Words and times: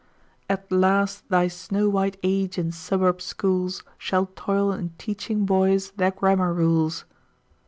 At 0.49 0.71
last 0.71 1.29
thy 1.29 1.47
snow 1.47 1.87
white 1.87 2.17
age 2.23 2.57
in 2.57 2.71
suburb 2.71 3.21
schools, 3.21 3.83
Shall 3.99 4.31
toil 4.35 4.71
in 4.71 4.89
teaching 4.97 5.45
boys 5.45 5.91
their 5.91 6.09
grammar 6.09 6.55
rules. 6.55 7.05